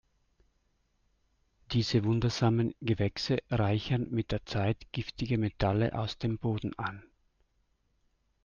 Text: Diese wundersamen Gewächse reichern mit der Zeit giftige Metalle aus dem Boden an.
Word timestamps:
Diese 1.73 2.03
wundersamen 2.05 2.73
Gewächse 2.81 3.37
reichern 3.51 4.09
mit 4.09 4.31
der 4.31 4.43
Zeit 4.47 4.91
giftige 4.91 5.37
Metalle 5.37 5.93
aus 5.93 6.17
dem 6.17 6.39
Boden 6.39 6.73
an. 6.79 7.03